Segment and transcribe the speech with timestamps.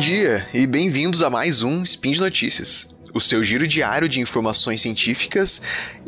[0.00, 4.80] dia e bem-vindos a mais um Spin de Notícias, o seu giro diário de informações
[4.80, 5.60] científicas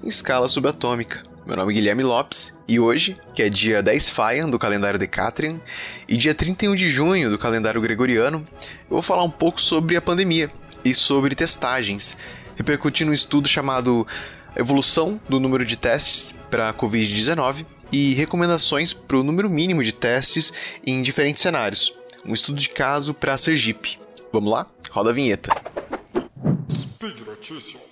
[0.02, 1.22] em escala subatômica.
[1.44, 5.60] Meu nome é Guilherme Lopes e hoje, que é dia 10 Faian do calendário Decatrian
[6.08, 10.00] e dia 31 de junho do calendário gregoriano, eu vou falar um pouco sobre a
[10.00, 10.50] pandemia
[10.82, 12.16] e sobre testagens,
[12.56, 14.06] repercutindo um estudo chamado
[14.56, 19.92] Evolução do número de testes para a Covid-19 e recomendações para o número mínimo de
[19.92, 20.50] testes
[20.86, 21.92] em diferentes cenários
[22.24, 23.98] um estudo de caso para Sergipe.
[24.32, 24.66] Vamos lá?
[24.90, 25.50] Roda a vinheta.
[26.70, 27.82] Speed Notícias.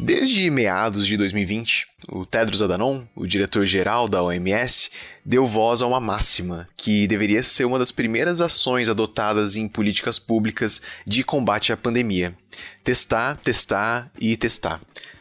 [0.00, 4.90] Desde meados de 2020, o Tedros Adhanom, o diretor-geral da OMS,
[5.24, 10.18] deu voz a uma máxima que deveria ser uma das primeiras ações adotadas em políticas
[10.18, 12.36] públicas de combate à pandemia:
[12.82, 14.80] testar, testar e testar.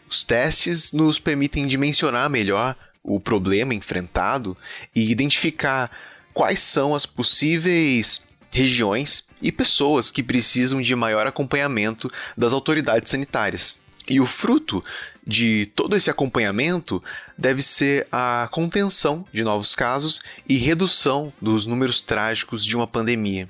[0.10, 4.56] Os testes nos permitem dimensionar melhor o problema enfrentado
[4.96, 5.90] e identificar
[6.34, 13.80] quais são as possíveis regiões e pessoas que precisam de maior acompanhamento das autoridades sanitárias.
[14.08, 14.84] E o fruto
[15.26, 17.02] de todo esse acompanhamento
[17.38, 23.50] deve ser a contenção de novos casos e redução dos números trágicos de uma pandemia.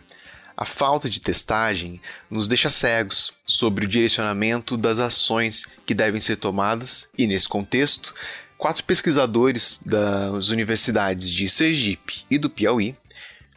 [0.55, 1.99] A falta de testagem
[2.29, 8.13] nos deixa cegos sobre o direcionamento das ações que devem ser tomadas, e nesse contexto,
[8.55, 12.95] quatro pesquisadores das universidades de Sergipe e do Piauí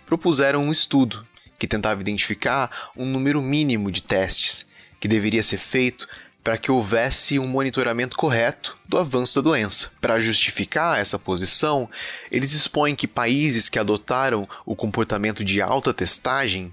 [0.06, 1.26] propuseram um estudo
[1.58, 4.66] que tentava identificar um número mínimo de testes
[4.98, 6.08] que deveria ser feito
[6.46, 9.90] para que houvesse um monitoramento correto do avanço da doença.
[10.00, 11.90] Para justificar essa posição,
[12.30, 16.72] eles expõem que países que adotaram o comportamento de alta testagem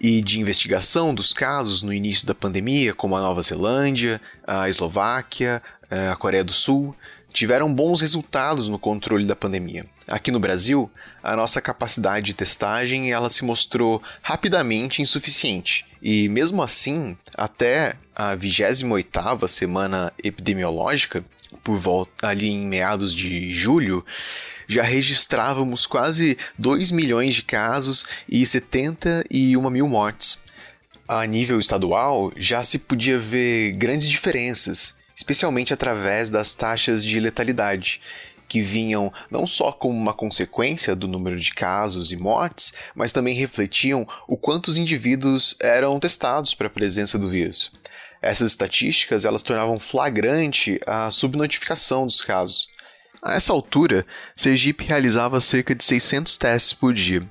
[0.00, 5.62] e de investigação dos casos no início da pandemia, como a Nova Zelândia, a Eslováquia,
[6.10, 6.92] a Coreia do Sul,
[7.32, 9.86] tiveram bons resultados no controle da pandemia.
[10.08, 10.90] Aqui no Brasil,
[11.22, 15.86] a nossa capacidade de testagem ela se mostrou rapidamente insuficiente.
[16.08, 21.24] E mesmo assim, até a 28ª semana epidemiológica,
[21.64, 24.06] por volta ali em meados de julho,
[24.68, 30.38] já registrávamos quase 2 milhões de casos e 71 mil mortes.
[31.08, 38.00] A nível estadual, já se podia ver grandes diferenças, especialmente através das taxas de letalidade,
[38.48, 43.34] que vinham não só como uma consequência do número de casos e mortes, mas também
[43.34, 47.72] refletiam o quanto os indivíduos eram testados para a presença do vírus.
[48.22, 52.68] Essas estatísticas elas tornavam flagrante a subnotificação dos casos.
[53.22, 57.22] A essa altura, Sergipe realizava cerca de 600 testes por dia.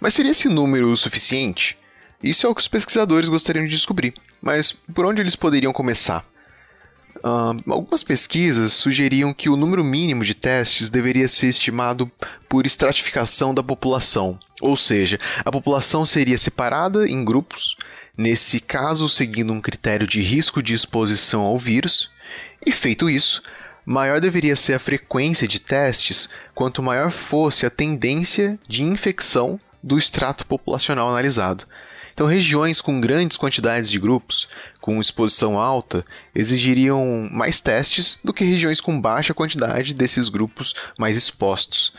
[0.00, 1.76] Mas seria esse número o suficiente?
[2.22, 4.14] Isso é o que os pesquisadores gostariam de descobrir.
[4.40, 6.27] Mas por onde eles poderiam começar?
[7.18, 12.10] Uh, algumas pesquisas sugeriam que o número mínimo de testes deveria ser estimado
[12.48, 17.76] por estratificação da população, ou seja, a população seria separada em grupos,
[18.16, 22.10] nesse caso seguindo um critério de risco de exposição ao vírus,
[22.64, 23.42] e feito isso,
[23.84, 29.96] maior deveria ser a frequência de testes quanto maior fosse a tendência de infecção do
[29.96, 31.64] extrato populacional analisado.
[32.18, 34.48] Então, regiões com grandes quantidades de grupos,
[34.80, 41.16] com exposição alta, exigiriam mais testes do que regiões com baixa quantidade desses grupos mais
[41.16, 41.92] expostos.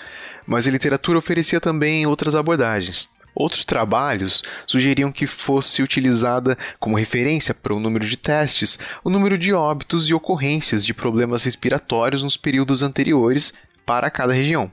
[0.45, 3.07] Mas a literatura oferecia também outras abordagens.
[3.33, 9.37] Outros trabalhos sugeriam que fosse utilizada como referência para o número de testes o número
[9.37, 13.53] de óbitos e ocorrências de problemas respiratórios nos períodos anteriores
[13.85, 14.69] para cada região.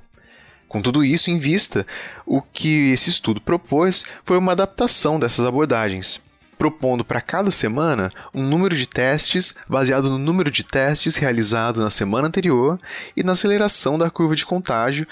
[0.76, 1.87] Com tudo isso em vista,
[2.26, 6.20] o que esse estudo propôs foi uma adaptação dessas abordagens,
[6.59, 11.91] propondo para cada semana um número de testes baseado no número de testes realizado na
[11.91, 12.78] semana anterior
[13.16, 15.09] e na aceleração da curva de contágio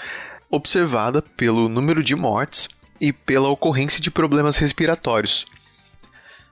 [0.51, 2.69] observada pelo número de mortes
[3.01, 5.47] e pela ocorrência de problemas respiratórios,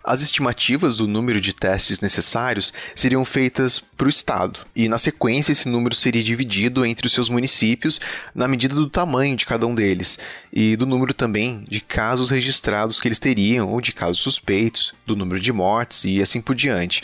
[0.03, 5.51] as estimativas do número de testes necessários seriam feitas para o Estado, e na sequência
[5.51, 8.01] esse número seria dividido entre os seus municípios
[8.35, 10.19] na medida do tamanho de cada um deles,
[10.51, 15.15] e do número também de casos registrados que eles teriam, ou de casos suspeitos, do
[15.15, 17.03] número de mortes e assim por diante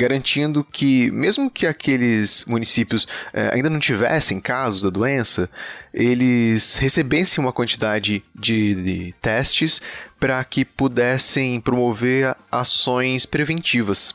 [0.00, 5.50] garantindo que, mesmo que aqueles municípios eh, ainda não tivessem casos da doença,
[5.92, 9.82] eles recebessem uma quantidade de, de testes
[10.18, 14.14] para que pudessem promover ações preventivas.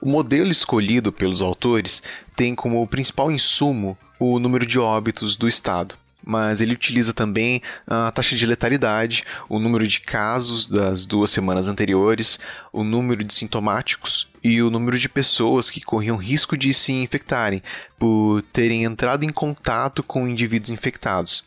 [0.00, 2.00] O modelo escolhido pelos autores
[2.36, 5.96] tem como principal insumo o número de óbitos do estado.
[6.24, 11.68] Mas ele utiliza também a taxa de letalidade, o número de casos das duas semanas
[11.68, 12.38] anteriores,
[12.72, 17.62] o número de sintomáticos e o número de pessoas que corriam risco de se infectarem
[17.98, 21.44] por terem entrado em contato com indivíduos infectados,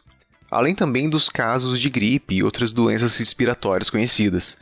[0.52, 4.58] além também dos casos de gripe e outras doenças respiratórias conhecidas.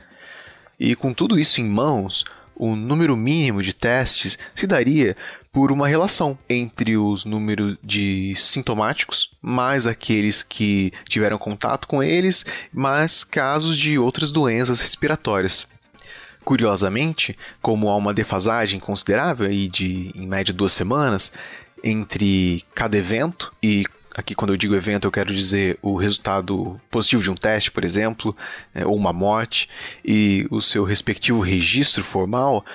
[0.79, 2.25] E com tudo isso em mãos,
[2.55, 5.15] o número mínimo de testes se daria
[5.53, 12.43] por uma relação entre os números de sintomáticos, mais aqueles que tiveram contato com eles,
[12.73, 15.67] mais casos de outras doenças respiratórias.
[16.43, 21.31] Curiosamente, como há uma defasagem considerável aí de em média duas semanas
[21.83, 23.85] entre cada evento e
[24.15, 27.83] aqui quando eu digo evento eu quero dizer o resultado positivo de um teste, por
[27.83, 28.35] exemplo,
[28.73, 29.69] é, ou uma morte,
[30.03, 32.65] e o seu respectivo registro formal,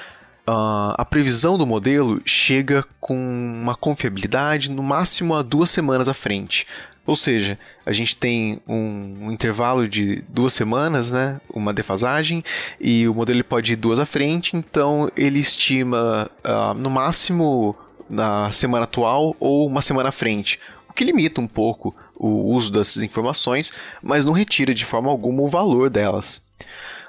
[0.48, 6.14] uh, a previsão do modelo chega com uma confiabilidade no máximo a duas semanas à
[6.14, 6.66] frente.
[7.06, 12.44] Ou seja, a gente tem um, um, intervalo de duas semanas, né, uma defasagem,
[12.78, 17.74] e o modelo pode ir duas à frente, então ele estima uh, no máximo
[18.10, 20.58] na semana atual ou uma semana à frente,
[20.94, 23.72] que limita um pouco o uso dessas informações,
[24.02, 26.42] mas não retira de forma alguma o valor delas.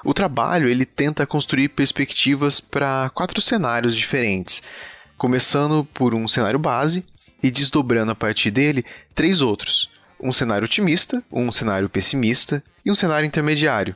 [0.04, 4.62] O trabalho ele tenta construir perspectivas para quatro cenários diferentes,
[5.16, 7.04] começando por um cenário base
[7.42, 12.94] e desdobrando a partir dele três outros: um cenário otimista, um cenário pessimista e um
[12.94, 13.94] cenário intermediário.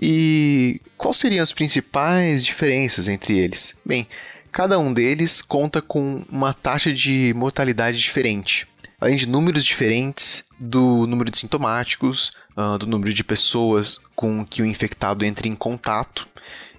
[0.00, 3.74] E quais seriam as principais diferenças entre eles?
[3.84, 4.08] Bem,
[4.50, 8.66] cada um deles conta com uma taxa de mortalidade diferente
[9.00, 14.60] além de números diferentes do número de sintomáticos, uh, do número de pessoas com que
[14.60, 16.28] o infectado entra em contato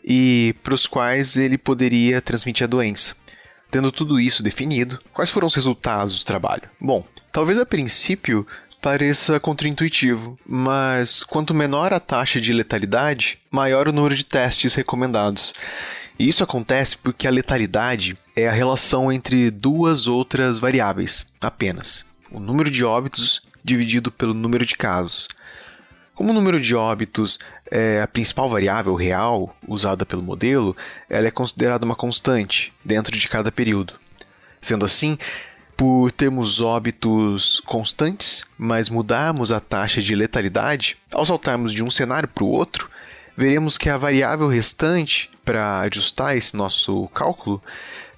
[0.05, 3.15] e para os quais ele poderia transmitir a doença.
[3.71, 6.69] Tendo tudo isso definido, quais foram os resultados do trabalho?
[6.79, 8.45] Bom, talvez a princípio
[8.81, 15.53] pareça contraintuitivo, mas quanto menor a taxa de letalidade, maior o número de testes recomendados.
[16.19, 22.39] E isso acontece porque a letalidade é a relação entre duas outras variáveis apenas o
[22.39, 25.27] número de óbitos dividido pelo número de casos.
[26.13, 30.75] Como o número de óbitos é a principal variável real usada pelo modelo,
[31.09, 33.93] ela é considerada uma constante dentro de cada período.
[34.61, 35.17] Sendo assim,
[35.75, 42.29] por termos óbitos constantes, mas mudarmos a taxa de letalidade, ao saltarmos de um cenário
[42.29, 42.87] para o outro,
[43.35, 47.59] veremos que a variável restante para ajustar esse nosso cálculo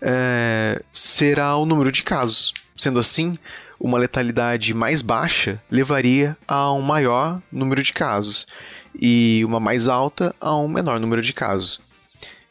[0.02, 2.54] é, será o número de casos.
[2.76, 3.40] Sendo assim,
[3.84, 8.48] uma letalidade mais baixa levaria a um maior número de casos
[8.98, 11.82] e uma mais alta a um menor número de casos.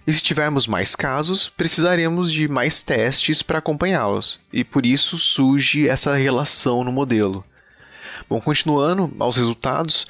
[0.07, 5.89] E se tivermos mais casos, precisaremos de mais testes para acompanhá-los, e por isso surge
[5.89, 7.43] essa relação no modelo.
[8.29, 10.05] Bom, continuando aos resultados,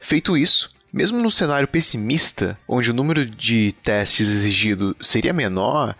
[0.00, 5.94] feito isso, mesmo no cenário pessimista, onde o número de testes exigido seria menor,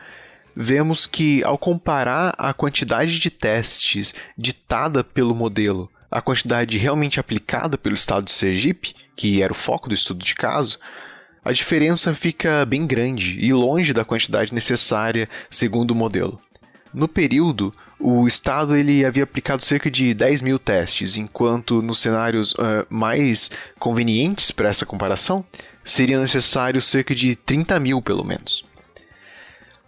[0.61, 7.79] vemos que, ao comparar a quantidade de testes ditada pelo modelo à quantidade realmente aplicada
[7.79, 10.81] pelo estado de Sergipe, que era o foco do estudo de caso,
[11.45, 16.41] a diferença fica bem grande e longe da quantidade necessária segundo o modelo.
[16.93, 22.53] No período, o Estado ele havia aplicado cerca de 10 mil testes, enquanto nos cenários
[22.55, 25.45] uh, mais convenientes para essa comparação,
[25.85, 28.68] seriam necessários cerca de 30 mil, pelo menos.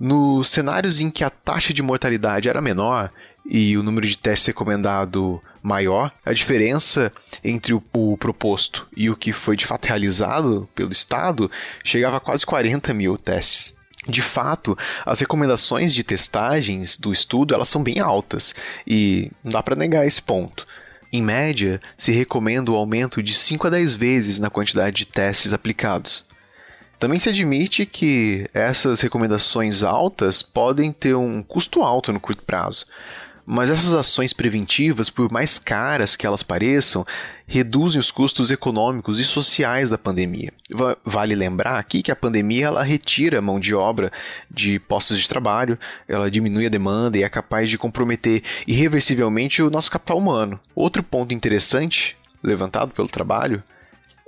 [0.01, 3.13] Nos cenários em que a taxa de mortalidade era menor
[3.45, 7.13] e o número de testes recomendado maior, a diferença
[7.45, 11.51] entre o, o, proposto e o que foi de fato realizado pelo Estado
[11.85, 13.77] chegava a quase 40 mil testes.
[14.09, 18.55] De fato, as recomendações de testagens do estudo elas são bem altas
[18.87, 20.67] e não dá para negar esse ponto.
[21.13, 25.53] Em média, se recomenda o aumento de 5 a 10 vezes na quantidade de testes
[25.53, 26.25] aplicados.
[27.01, 32.85] Também se admite que essas recomendações altas podem ter um custo alto no curto prazo.
[33.47, 37.07] Mas essas ações preventivas, por mais caras que elas pareçam,
[37.47, 40.53] reduzem os custos econômicos e sociais da pandemia.
[41.03, 44.13] Vale lembrar aqui que a pandemia ela retira mão de obra
[44.51, 49.71] de postos de trabalho, ela diminui a demanda e é capaz de comprometer irreversivelmente o
[49.71, 50.61] nosso capital humano.
[50.75, 53.63] Outro ponto interessante levantado pelo trabalho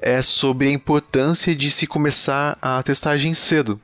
[0.03, 3.81] é sobre a importância de se começar a testagem cedo,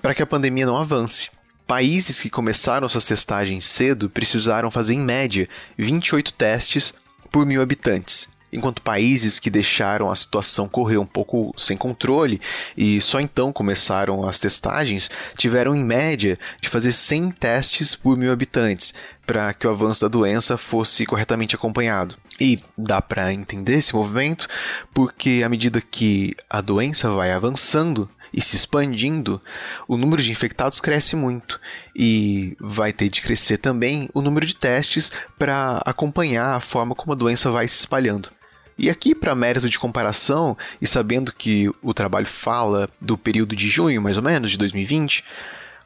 [0.00, 1.30] para que a pandemia não avance.
[1.66, 6.94] Países que começaram suas testagens cedo precisaram fazer, em média, 28 testes
[7.30, 12.40] por mil habitantes, enquanto países que deixaram a situação correr um pouco sem controle
[12.76, 18.32] e só então começaram as testagens tiveram, em média, de fazer 100 testes por mil
[18.32, 18.94] habitantes,
[19.30, 22.16] para que o avanço da doença fosse corretamente acompanhado.
[22.40, 24.48] E dá para entender esse movimento
[24.92, 29.40] porque à medida que a doença vai avançando, e se expandindo,
[29.86, 31.60] o número de infectados cresce muito
[31.94, 37.12] e vai ter de crescer também o número de testes para acompanhar a forma como
[37.12, 38.30] a doença vai se espalhando.
[38.76, 43.68] E aqui, para mérito de comparação, e sabendo que o trabalho fala do período de
[43.68, 45.24] junho, mais ou menos, de 2020,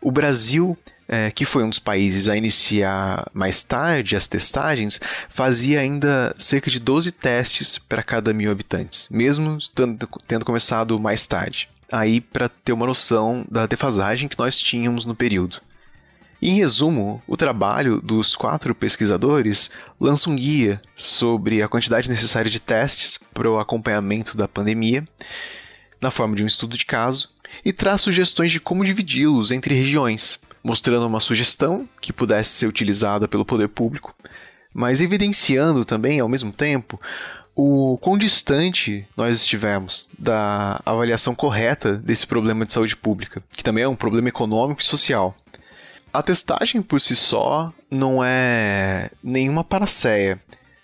[0.01, 0.77] o Brasil,
[1.09, 6.71] é, que foi um dos países a iniciar mais tarde as testagens, fazia ainda cerca
[6.71, 9.59] de 12 testes para cada mil habitantes, mesmo
[10.27, 15.15] tendo começado mais tarde aí para ter uma noção da defasagem que nós tínhamos no
[15.15, 15.61] período.
[16.43, 22.61] Em resumo, o trabalho dos quatro pesquisadores lança um guia sobre a quantidade necessária de
[22.61, 25.05] testes para o acompanhamento da pandemia,
[26.01, 27.31] na forma de um estudo de caso,
[27.65, 33.29] e traz sugestões de como dividi-los entre regiões, mostrando uma sugestão que pudesse ser utilizada
[33.29, 34.15] pelo poder público,
[34.73, 36.99] mas evidenciando também, ao mesmo tempo,
[37.55, 43.85] o quão distante nós estivemos da avaliação correta desse problema de saúde pública, que também
[43.85, 45.37] é um problema econômico e social.
[46.13, 50.39] A testagem por si só não é nenhuma paraceia,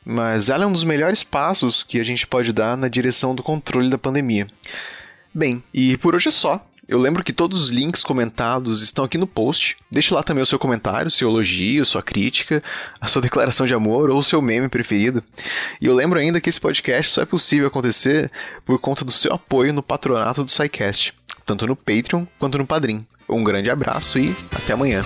[0.04, 3.42] mas ela é um dos melhores passos que a gente pode dar na direção do
[3.42, 4.46] controle da pandemia.
[5.32, 6.64] Bem, e por hoje é só.
[6.90, 9.76] Eu lembro que todos os links comentados estão aqui no post.
[9.88, 12.60] Deixe lá também o seu comentário, seu elogio, sua crítica,
[13.00, 15.22] a sua declaração de amor ou o seu meme preferido.
[15.80, 18.28] E eu lembro ainda que esse podcast só é possível acontecer
[18.66, 21.14] por conta do seu apoio no patronato do SciCast,
[21.46, 23.06] tanto no Patreon quanto no Padrim.
[23.28, 25.04] Um grande abraço e até amanhã.